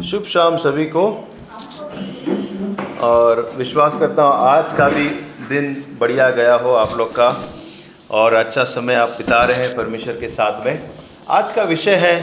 [0.00, 1.02] शुभ शाम सभी को।
[3.02, 5.04] और विश्वास करता हूँ, आज का भी
[5.48, 7.28] दिन बढ़िया गया हो आप लोग का,
[8.10, 10.88] और अच्छा समय आप बिता रहे हैं परमेश्वर के साथ में।
[11.30, 12.14] आज का विषय है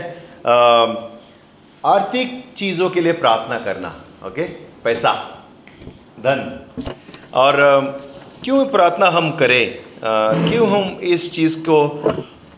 [1.84, 3.94] आर्थिक चीज़ों के लिए प्रार्थना करना,
[4.28, 4.44] ओके?
[4.84, 5.14] पैसा,
[6.20, 6.40] धन।
[7.34, 7.56] और
[8.44, 9.80] क्यों प्रार्थना हम करें?
[10.04, 11.78] क्यों हम इस चीज़ को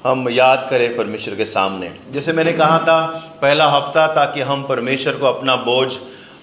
[0.05, 3.01] हम याद करें परमेश्वर के सामने। जैसे मैंने कहा था,
[3.41, 5.91] पहला हफ़्ता ताकि हम परमेश्वर को अपना बोझ,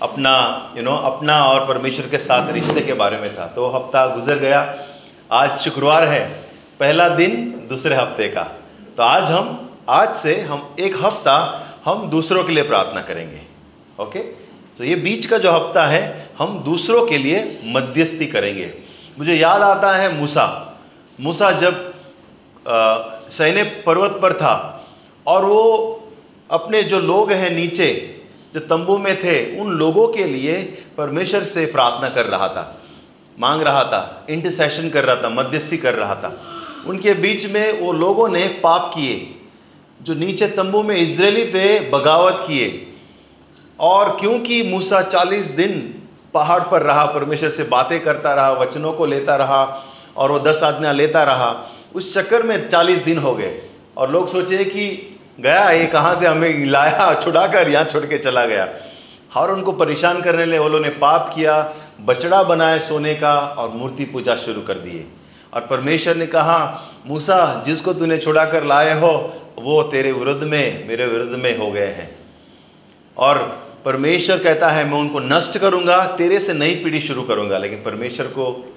[0.03, 0.35] अपना
[0.77, 4.39] यू नो अपना और परमेश्वर के साथ रिश्ते के बारे में था। तो हफ़्ता गुजर
[4.39, 4.61] गया,
[5.33, 6.21] आज शुक्रवार है,
[6.81, 8.43] पहला दिन दूसरे हफ़्ते का।
[8.97, 11.37] तो आज हम, आज से हम एक हफ़्ता
[11.85, 13.41] हम दूसरों के लिए प्रार्थना करेंगे
[13.99, 14.19] ओके
[14.79, 18.73] तो ये बीच का जो हफ़्ता है, हम दूसरों के लिए मध्यस्थी करेंगे।
[19.19, 20.47] मुझे याद आता है मूसा।
[21.19, 21.88] मूसा जब
[22.67, 24.55] सैन्य पर्वत पर था
[25.27, 25.63] और वो
[26.51, 27.87] अपने जो लोग हैं नीचे,
[28.55, 30.57] जो तंबू में थे, उन लोगों के लिए
[30.97, 32.75] परमेश्वर से प्रार्थना कर रहा था,
[33.39, 36.37] मांग रहा था इंटरसेशन कर रहा था, मध्यस्थी कर रहा था।
[36.87, 39.35] उनके बीच में वो लोगों ने पाप किए,
[40.03, 42.85] जो नीचे तंबू में इजरायली थे, बगावत किए।
[43.81, 45.79] और क्योंकि मूसा चालीस दिन
[46.35, 49.65] पहाड़ पर रहा, परमेश्वर से बातें करता रहा, वचनों को लेता रहा
[50.17, 51.51] और वो दस आज्ञा लेता रहा
[51.95, 53.63] उस चक्कर में चालीस दिन हो गए।
[53.97, 58.47] और लोग सोचे कि गया, ये कहाँ से हमें लाया, छुड़ाकर यहाँ छोड़ के चला
[58.47, 58.69] गया।
[59.37, 63.69] और उनको परेशान करने लिए वो लोगों ने पाप किया बचड़ा बनाए सोने का और
[63.69, 65.07] मूर्ति पूजा शुरू कर दिए।
[65.55, 70.89] और परमेश्वर ने कहा, मूसा, जिसको तूने छुड़ा कर लाए हो, वो तेरे विरुद्ध में,
[70.89, 72.19] मेरे विरुद्ध में हो गए हैं।
[73.17, 77.83] और परमेश्वर कहता है, मैं उनको नष्ट करूँगा, तेरे से नई पीढ़ी शुरू करूँगा। लेकिन
[77.83, 78.75] परमेश्वर को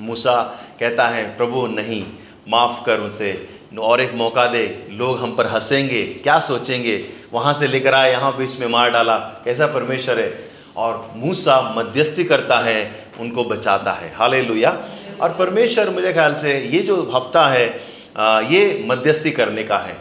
[0.00, 2.04] मूसा कहता है, प्रभु, नहीं
[2.48, 7.04] माफ़ कर उनसे। और एक मौका दे, लोग हम पर हंसेंगे, क्या सोचेंगे?
[7.32, 10.32] वहाँ से लेकर आए, यहाँ बीच में मार डाला, कैसा परमेश्वर है?
[10.76, 14.42] और मूसा मध्यस्थी करता है, उनको बचाता है। हाले
[15.18, 17.66] और परमेश्वर मुझे ख्याल से, ये जो हफ़्ता है
[18.52, 19.96] ये मध्यस्थी करने का है।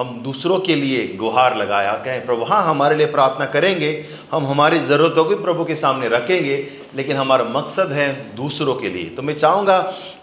[0.00, 3.88] हम दूसरों के लिए गुहार लगाया कहें प्रभु हाँ हमारे लिए प्रार्थना करेंगे
[4.30, 6.56] हम हमारी ज़रूरतों को प्रभु के सामने रखेंगे
[6.96, 8.06] लेकिन हमारा मकसद है
[8.36, 9.76] दूसरों के लिए। तो मैं चाहूँगा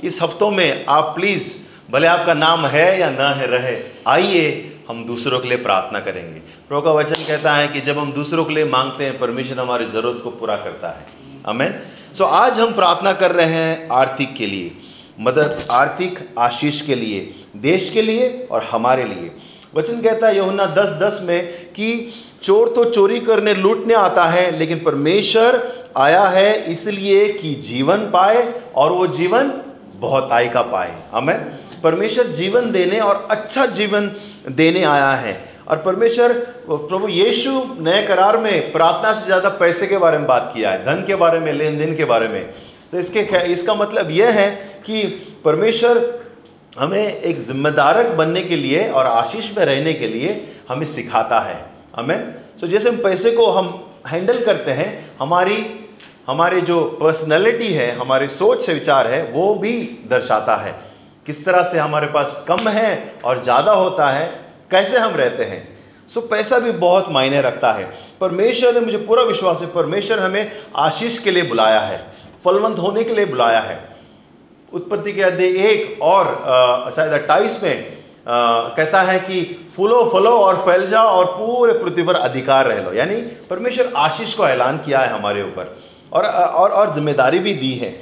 [0.04, 1.52] इस हफ्तों में आप प्लीज़
[1.92, 3.78] भले आपका नाम है या ना है रहे
[4.08, 4.48] आइए
[4.90, 8.46] हम दूसरों के लिए प्रार्थना करेंगे। प्रभु का वचन कहता है कि जब हम दूसरों
[8.46, 11.06] के लिए मांगते हैं परमेश्वर हमारी ज़रूरत को पूरा करता है।
[11.48, 11.70] हमें
[12.14, 14.72] सो so, आज हम प्रार्थना कर रहे हैं आर्थिक के लिए
[15.20, 17.22] मदद आर्थिक आशीष के लिए
[17.62, 19.32] देश के लिए और हमारे लिए।
[19.74, 22.14] वचन कहता है यहुना दस दस में कि
[22.44, 25.62] चोर तो चोरी करने लूटने आता है, लेकिन परमेश्वर
[25.98, 28.44] आया है इसलिए कि जीवन पाए
[28.76, 29.52] और वो जीवन
[29.96, 31.38] बहुत आय का पाए। हमें
[31.84, 34.12] परमेश्वर जीवन देने और अच्छा जीवन
[34.52, 36.34] देने आया है और परमेश्वर
[36.68, 40.86] प्रभु यीशु नए करार में प्रार्थना से ज़्यादा पैसे के बारे में बात किया है,
[40.86, 42.44] धन के बारे में, लेन देन के बारे में।
[42.92, 43.20] तो इसके
[43.54, 44.50] इसका मतलब यह है
[44.86, 45.04] कि
[45.46, 46.00] परमेश्वर
[46.80, 50.32] हमें एक जिम्मेदारक बनने के लिए और आशीष में रहने के लिए
[50.70, 51.60] हमें सिखाता है।
[51.96, 52.18] हमें
[52.60, 53.68] सो so जैसे हम पैसे को हम
[54.08, 54.90] हैंडल करते हैं
[55.20, 55.58] हमारी
[56.28, 59.72] हमारी जो पर्सनैलिटी है हमारी सोच से विचार है वो भी
[60.10, 60.72] दर्शाता है।
[61.26, 64.28] किस तरह से हमारे पास कम है और ज़्यादा होता है
[64.72, 65.68] कैसे हम रहते हैं।
[66.08, 67.86] सो so, पैसा भी बहुत मायने रखता है।
[68.22, 72.00] परमेश्वर ने मुझे पूरा विश्वास है परमेश्वर हमें आशीष के लिए बुलाया है
[72.46, 73.76] फलवंत होने के लिए बुलाया है।
[74.74, 76.26] उत्पत्ति के अध्याय एक और
[76.96, 77.98] शायद अट्ठाईस में
[78.28, 78.30] अ,
[78.78, 79.42] कहता है कि
[79.76, 83.16] फूलो फलो और फैल जाओ और पूरे पृथ्वी पर अधिकार रह लो। यानी
[83.50, 85.76] परमेश्वर आशीष को ऐलान किया है हमारे ऊपर।
[86.14, 87.96] और और और ज़िम्मेदारी भी दी है।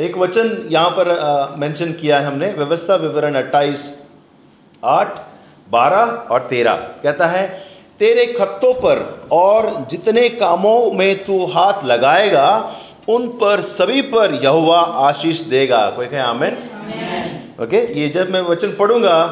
[0.00, 3.88] एक वचन यहाँ पर मेंशन किया है हमने व्यवस्था विवरण अट्ठाईस
[4.82, 5.18] आठ
[5.70, 7.46] बारह और तेरह। कहता है
[8.00, 12.48] तेरे खत्तों पर और जितने कामों में तू हाथ लगाएगा
[13.08, 16.56] उन पर सभी पर यहोवा आशीष देगा। कोई कहे आमेन?
[17.62, 19.24] ओके ये जब मैं वचन पढ़ूँगा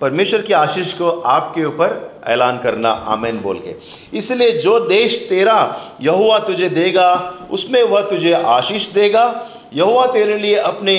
[0.00, 3.74] परमेश्वर की आशीष को आपके ऊपर ऐलान करना आमेन बोल के।
[4.18, 5.58] इसलिए जो देश तेरा
[6.02, 7.12] यहुआ तुझे देगा
[7.50, 9.24] उसमें वह तुझे आशीष देगा।
[9.74, 10.96] यहुआ तेरे लिए अपने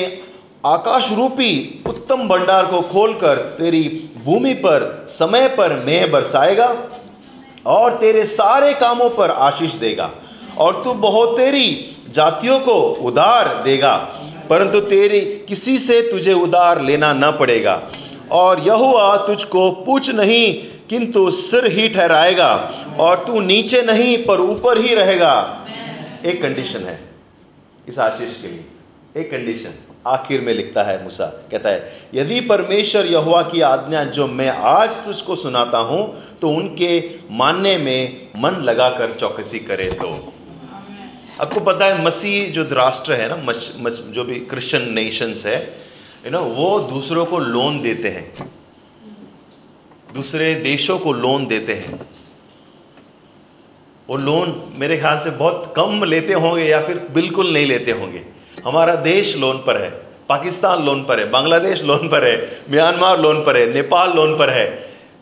[0.66, 3.84] आकाश रूपी उत्तम भंडार को खोलकर तेरी
[4.26, 6.76] भूमि पर समय पर मेह बरसाएगा
[7.68, 10.10] और तेरे सारे कामों पर आशीष देगा।
[10.58, 11.68] और तू बहुत तेरी
[12.10, 12.74] जातियों को
[13.04, 13.96] उधार देगा,
[14.50, 15.20] परंतु तेरी
[15.50, 17.82] किसी से तुझे उधार लेना न पड़ेगा।
[18.32, 20.54] और यहुआ तुझको पूछ नहीं,
[20.90, 22.54] किंतु सिर ही ठहराएगा
[23.00, 25.66] और तू नीचे नहीं, पर ऊपर ही रहेगा।
[26.26, 27.00] एक कंडीशन है
[27.88, 28.66] इस आशीष के लिए।
[29.16, 29.74] एक कंडीशन
[30.08, 34.96] आखिर में लिखता है मूसा। कहता है, यदि परमेश्वर यहुआ की आज्ञा जो मैं आज
[35.06, 36.02] तुझको सुनाता हूँ
[36.42, 37.02] तो उनके
[37.32, 40.12] मानने में मन लगाकर चौकसी करे तो।
[41.40, 45.58] आपको पता है मसीह जो राष्ट्र है ना मच, मच, जो भी क्रिश्चियन नेशंस है
[46.26, 48.50] यू नो वो दूसरों को लोन देते हैं।
[50.14, 52.00] दूसरे देशों को लोन देते हैं।
[54.10, 58.22] वो लोन मेरे ख्याल से बहुत कम लेते होंगे या फिर बिल्कुल नहीं लेते होंगे।
[58.66, 59.90] हमारा देश लोन पर है
[60.30, 62.36] पाकिस्तान लोन पर है बांग्लादेश लोन पर है
[62.72, 64.68] म्यांमार लोन पर है नेपाल लोन पर है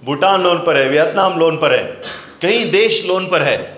[0.06, 1.84] भूटान लोन पर है वियतनाम लोन पर है
[2.42, 3.77] कई देश लोन पर है।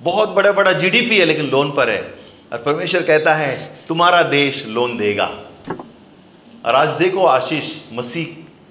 [0.00, 2.00] बहुत बड़ा बड़ा जीडीपी है, लेकिन लोन पर है।
[2.52, 3.56] और परमेश्वर कहता है,
[3.88, 5.24] तुम्हारा देश लोन देगा।
[6.66, 8.26] और आज देखो, आशीष, मसीह,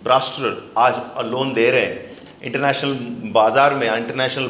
[0.08, 0.94] राष्ट्र आज
[1.26, 2.08] लोन दे रहे हैं।
[2.44, 2.94] इंटरनेशनल
[3.32, 4.48] बाज़ार में इंटरनेशनल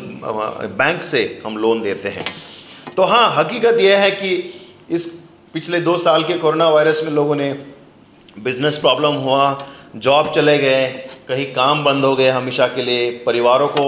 [0.78, 2.26] बैंक से हम लोन देते हैं।
[2.96, 4.30] तो हाँ हकीकत यह है कि
[4.90, 5.06] इस
[5.54, 7.52] पिछले दो साल के कोरोना वायरस में लोगों ने
[8.40, 10.88] बिज़नेस प्रॉब्लम हुआ जॉब चले गए,
[11.28, 13.86] कहीं काम बंद हो गए हमेशा के लिए, परिवारों को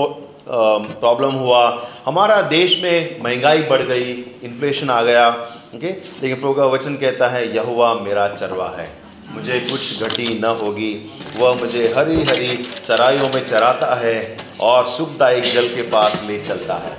[0.51, 4.11] प्रॉब्लम हुआ। हमारा देश में महँगाई बढ़ गई
[4.43, 5.29] इन्फ्लेशन आ गया
[5.75, 8.89] ओके लेकिन प्रभु का वचन कहता है यहुआ मेरा चरवा है।
[9.27, 10.93] मुझे कुछ घटी न होगी।
[11.37, 12.47] वह मुझे हरी हरी
[12.87, 16.97] चराइयों में चराता है और सुखदायक जल के पास ले चलता है।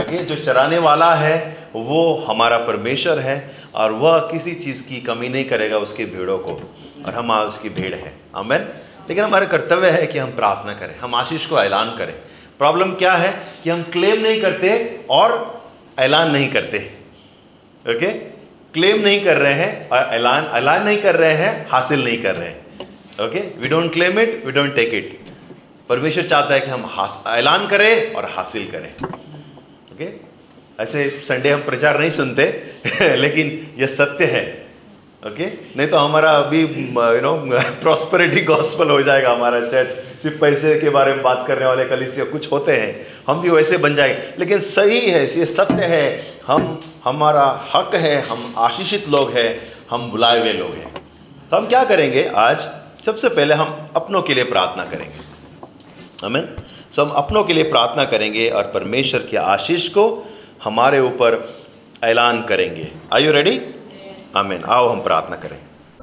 [0.00, 1.36] ओके जो चराने वाला है,
[1.74, 3.36] वो हमारा परमेश्वर है
[3.74, 6.60] और वह किसी चीज़ की कमी नहीं करेगा उसकी भीड़ों को।
[7.06, 8.68] और हम उसकी भीड़ है। अमेन
[9.08, 12.14] लेकिन हमारा कर्तव्य है कि हम प्रार्थना करें, हम आशीष को ऐलान करें।
[12.62, 15.62] प्रॉब्लम क्या है कि हम क्लेम नहीं करते और
[15.98, 16.90] ऐलान नहीं करते।
[17.88, 18.06] ओके?
[18.74, 22.36] क्लेम नहीं कर रहे हैं और ऐलान ऐलान नहीं कर रहे हैं, हासिल नहीं कर
[22.36, 22.60] रहे हैं।
[23.26, 23.38] Okay?
[23.38, 25.20] We don't claim it we don't take it
[25.88, 30.06] परमेश्वर चाहता है कि हम ऐलान करें और हासिल करें। ओके?
[30.06, 30.80] okay?
[30.80, 32.62] ऐसे संडे हम प्रचार नहीं सुनते,
[33.16, 34.61] लेकिन यह सत्य है।
[35.26, 37.50] ओके नहीं तो हमारा अभी यू नो
[37.82, 42.24] प्रॉस्पेरिटी गॉस्पल हो जाएगा हमारा चर्च सिर्फ़ पैसे के बारे में बात करने वाले कलिसिया
[42.24, 46.80] कुछ होते हैं। हम भी वैसे बन जाएँगे। लेकिन सही है, ये सत्य है। हम,
[47.04, 50.94] हमारा हक है, हम आशीषित लोग हैं, हम बुलाए हुए लोग हैं।
[51.50, 52.30] तो हम क्या करेंगे?
[52.36, 52.58] आज
[53.06, 55.20] सबसे पहले हम अपनों के लिए प्रार्थना करेंगे।
[56.26, 56.48] हमें
[56.90, 60.26] सो हम अपनों के लिए प्रार्थना करेंगे और परमेश्वर के आशीष को
[60.64, 61.62] हमारे ऊपर
[62.04, 63.60] ऐलान करेंगे। आई यू रेडी
[64.36, 65.58] आमीन आओ हम प्रार्थना करें।